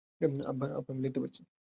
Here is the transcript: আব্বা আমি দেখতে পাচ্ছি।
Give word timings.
আব্বা 0.49 0.65
আমি 0.89 1.01
দেখতে 1.05 1.19
পাচ্ছি। 1.23 1.41